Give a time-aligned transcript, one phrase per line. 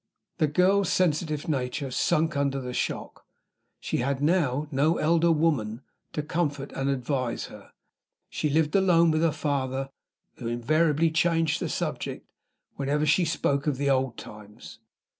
[0.39, 3.23] The girl's sensitive nature sunk under the shock.
[3.79, 7.71] She had now no elder woman to comfort and advise her;
[8.27, 9.91] she lived alone with her father,
[10.37, 12.27] who invariably changed the subject
[12.77, 14.79] whenever she spoke of the old times.